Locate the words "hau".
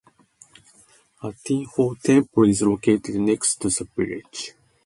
1.75-1.93